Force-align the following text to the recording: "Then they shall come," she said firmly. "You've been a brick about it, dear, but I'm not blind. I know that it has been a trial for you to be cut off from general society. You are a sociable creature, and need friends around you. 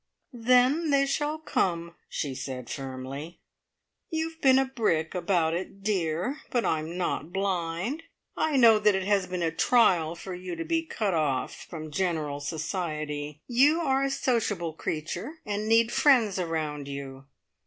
"Then 0.33 0.89
they 0.89 1.05
shall 1.05 1.37
come," 1.37 1.93
she 2.09 2.33
said 2.33 2.71
firmly. 2.71 3.39
"You've 4.09 4.41
been 4.41 4.57
a 4.57 4.65
brick 4.65 5.13
about 5.13 5.53
it, 5.53 5.83
dear, 5.83 6.37
but 6.49 6.65
I'm 6.65 6.97
not 6.97 7.31
blind. 7.31 8.01
I 8.35 8.57
know 8.57 8.79
that 8.79 8.95
it 8.95 9.03
has 9.03 9.27
been 9.27 9.43
a 9.43 9.51
trial 9.51 10.15
for 10.15 10.33
you 10.33 10.55
to 10.55 10.65
be 10.65 10.81
cut 10.83 11.13
off 11.13 11.53
from 11.69 11.91
general 11.91 12.39
society. 12.39 13.41
You 13.45 13.81
are 13.81 14.03
a 14.03 14.09
sociable 14.09 14.73
creature, 14.73 15.33
and 15.45 15.67
need 15.69 15.91
friends 15.91 16.39
around 16.39 16.87
you. 16.87 17.25